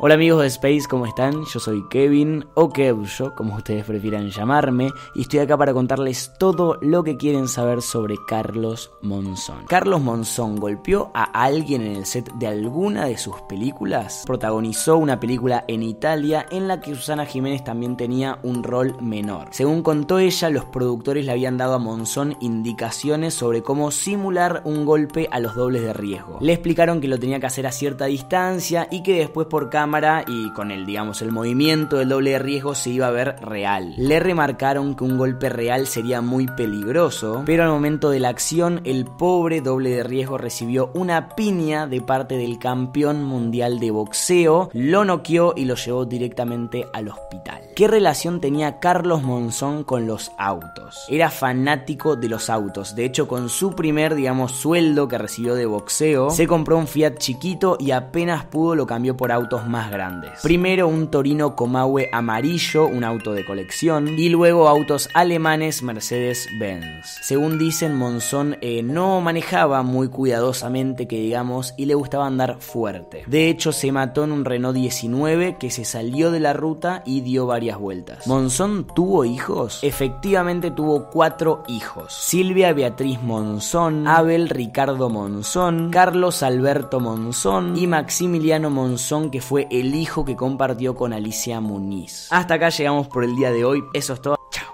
Hola 0.00 0.14
amigos 0.14 0.42
de 0.42 0.46
Space, 0.46 0.82
¿cómo 0.88 1.06
están? 1.06 1.44
Yo 1.52 1.58
soy 1.58 1.82
Kevin 1.88 2.46
o 2.54 2.68
Kevjo, 2.68 3.34
como 3.34 3.56
ustedes 3.56 3.84
prefieran 3.84 4.30
llamarme, 4.30 4.92
y 5.16 5.22
estoy 5.22 5.40
acá 5.40 5.56
para 5.56 5.74
contarles 5.74 6.34
todo 6.38 6.78
lo 6.80 7.02
que 7.02 7.16
quieren 7.16 7.48
saber 7.48 7.82
sobre 7.82 8.14
Carlos 8.28 8.92
Monzón. 9.02 9.64
Carlos 9.66 10.00
Monzón 10.00 10.54
golpeó 10.54 11.10
a 11.14 11.24
alguien 11.24 11.82
en 11.82 11.96
el 11.96 12.06
set 12.06 12.32
de 12.34 12.46
alguna 12.46 13.06
de 13.06 13.18
sus 13.18 13.40
películas. 13.48 14.22
Protagonizó 14.24 14.98
una 14.98 15.18
película 15.18 15.64
en 15.66 15.82
Italia 15.82 16.46
en 16.48 16.68
la 16.68 16.80
que 16.80 16.94
Susana 16.94 17.26
Jiménez 17.26 17.64
también 17.64 17.96
tenía 17.96 18.38
un 18.44 18.62
rol 18.62 18.94
menor. 19.02 19.48
Según 19.50 19.82
contó 19.82 20.20
ella, 20.20 20.48
los 20.48 20.66
productores 20.66 21.26
le 21.26 21.32
habían 21.32 21.58
dado 21.58 21.74
a 21.74 21.78
Monzón 21.80 22.36
indicaciones 22.38 23.34
sobre 23.34 23.64
cómo 23.64 23.90
simular 23.90 24.62
un 24.64 24.84
golpe 24.84 25.26
a 25.32 25.40
los 25.40 25.56
dobles 25.56 25.82
de 25.82 25.92
riesgo. 25.92 26.38
Le 26.40 26.52
explicaron 26.52 27.00
que 27.00 27.08
lo 27.08 27.18
tenía 27.18 27.40
que 27.40 27.46
hacer 27.46 27.66
a 27.66 27.72
cierta 27.72 28.04
distancia 28.04 28.86
y 28.92 29.02
que 29.02 29.18
después 29.18 29.48
por 29.48 29.70
cámara 29.70 29.87
y 30.26 30.50
con 30.50 30.70
el, 30.70 30.84
digamos, 30.84 31.22
el 31.22 31.32
movimiento 31.32 31.96
del 31.96 32.10
doble 32.10 32.32
de 32.32 32.38
riesgo 32.38 32.74
se 32.74 32.90
iba 32.90 33.06
a 33.06 33.10
ver 33.10 33.36
real. 33.40 33.94
Le 33.96 34.20
remarcaron 34.20 34.94
que 34.94 35.04
un 35.04 35.16
golpe 35.16 35.48
real 35.48 35.86
sería 35.86 36.20
muy 36.20 36.46
peligroso, 36.46 37.42
pero 37.46 37.62
al 37.64 37.70
momento 37.70 38.10
de 38.10 38.20
la 38.20 38.28
acción 38.28 38.82
el 38.84 39.06
pobre 39.06 39.62
doble 39.62 39.90
de 39.90 40.02
riesgo 40.02 40.36
recibió 40.36 40.90
una 40.92 41.30
piña 41.30 41.86
de 41.86 42.02
parte 42.02 42.36
del 42.36 42.58
campeón 42.58 43.24
mundial 43.24 43.80
de 43.80 43.90
boxeo, 43.90 44.68
lo 44.74 45.06
noqueó 45.06 45.54
y 45.56 45.64
lo 45.64 45.74
llevó 45.74 46.04
directamente 46.04 46.86
al 46.92 47.08
hospital. 47.08 47.62
¿Qué 47.74 47.88
relación 47.88 48.40
tenía 48.40 48.80
Carlos 48.80 49.22
Monzón 49.22 49.84
con 49.84 50.06
los 50.06 50.32
autos? 50.36 51.06
Era 51.08 51.30
fanático 51.30 52.14
de 52.14 52.28
los 52.28 52.50
autos, 52.50 52.94
de 52.94 53.06
hecho 53.06 53.26
con 53.26 53.48
su 53.48 53.74
primer, 53.74 54.14
digamos, 54.14 54.52
sueldo 54.52 55.08
que 55.08 55.16
recibió 55.16 55.54
de 55.54 55.64
boxeo, 55.64 56.28
se 56.30 56.46
compró 56.46 56.76
un 56.76 56.86
Fiat 56.86 57.16
chiquito 57.18 57.76
y 57.80 57.92
apenas 57.92 58.44
pudo 58.44 58.74
lo 58.74 58.86
cambió 58.86 59.16
por 59.16 59.32
autos 59.32 59.66
más 59.66 59.77
grandes. 59.90 60.40
Primero 60.42 60.88
un 60.88 61.10
Torino 61.10 61.54
Comahue 61.56 62.08
amarillo, 62.12 62.86
un 62.86 63.04
auto 63.04 63.32
de 63.32 63.44
colección, 63.44 64.18
y 64.18 64.28
luego 64.28 64.68
autos 64.68 65.08
alemanes 65.14 65.82
Mercedes-Benz. 65.82 67.18
Según 67.22 67.58
dicen, 67.58 67.96
Monzón 67.96 68.56
eh, 68.60 68.82
no 68.82 69.20
manejaba 69.20 69.82
muy 69.82 70.08
cuidadosamente, 70.08 71.06
que 71.06 71.20
digamos, 71.20 71.74
y 71.76 71.86
le 71.86 71.94
gustaba 71.94 72.26
andar 72.26 72.56
fuerte. 72.60 73.22
De 73.26 73.48
hecho, 73.48 73.72
se 73.72 73.92
mató 73.92 74.24
en 74.24 74.32
un 74.32 74.44
Renault 74.44 74.76
19 74.76 75.56
que 75.58 75.70
se 75.70 75.84
salió 75.84 76.30
de 76.30 76.40
la 76.40 76.52
ruta 76.52 77.02
y 77.06 77.20
dio 77.20 77.46
varias 77.46 77.78
vueltas. 77.78 78.26
¿Monzón 78.26 78.86
tuvo 78.94 79.24
hijos? 79.24 79.80
Efectivamente 79.82 80.70
tuvo 80.70 81.08
cuatro 81.10 81.62
hijos. 81.68 82.12
Silvia 82.12 82.72
Beatriz 82.72 83.22
Monzón, 83.22 84.06
Abel 84.06 84.48
Ricardo 84.48 85.08
Monzón, 85.10 85.90
Carlos 85.90 86.42
Alberto 86.42 87.00
Monzón 87.00 87.76
y 87.76 87.86
Maximiliano 87.86 88.70
Monzón, 88.70 89.30
que 89.30 89.40
el 89.70 89.94
hijo 89.94 90.24
que 90.24 90.36
compartió 90.36 90.94
con 90.94 91.12
Alicia 91.12 91.60
Muñiz. 91.60 92.28
Hasta 92.30 92.54
acá 92.54 92.70
llegamos 92.70 93.08
por 93.08 93.24
el 93.24 93.34
día 93.36 93.50
de 93.50 93.64
hoy. 93.64 93.82
Eso 93.94 94.14
es 94.14 94.22
todo. 94.22 94.36
Chao. 94.52 94.66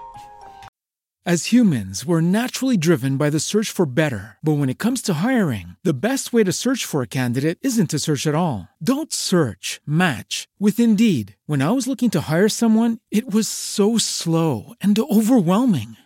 As 1.27 1.51
humans, 1.51 2.05
we're 2.05 2.21
naturally 2.21 2.77
driven 2.77 3.17
by 3.17 3.31
the 3.31 3.39
search 3.39 3.71
for 3.71 3.87
better. 3.87 4.37
But 4.43 4.59
when 4.59 4.69
it 4.69 4.77
comes 4.77 5.01
to 5.03 5.25
hiring, 5.25 5.75
the 5.83 5.91
best 5.91 6.31
way 6.31 6.43
to 6.43 6.51
search 6.51 6.85
for 6.85 7.01
a 7.01 7.07
candidate 7.07 7.57
isn't 7.63 7.89
to 7.89 7.97
search 7.97 8.27
at 8.27 8.35
all. 8.35 8.67
Don't 8.79 9.11
search, 9.11 9.81
match 9.87 10.47
with 10.59 10.79
Indeed. 10.79 11.35
When 11.47 11.63
I 11.63 11.71
was 11.71 11.87
looking 11.87 12.11
to 12.11 12.29
hire 12.29 12.47
someone, 12.47 12.99
it 13.09 13.33
was 13.33 13.47
so 13.47 13.97
slow 13.97 14.75
and 14.79 14.95
overwhelming. 14.99 15.97